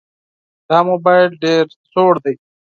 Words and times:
دا 0.69 0.79
موبایل 0.89 1.29
ډېر 1.43 1.65
زوړ 1.91 2.13
دی. 2.25 2.35